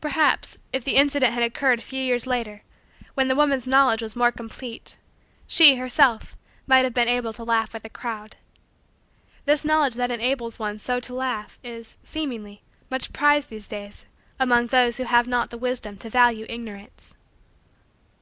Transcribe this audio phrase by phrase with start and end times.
[0.00, 2.62] Perhaps, if the incident had occurred a few years later,
[3.12, 4.96] when the woman's knowledge was more complete,
[5.46, 8.36] she, herself, might have been able to laugh with the crowd.
[9.44, 14.06] This knowledge that enables one so to laugh is, seemingly, much prized these days
[14.40, 17.14] among those who have not the wisdom to value Ignorance.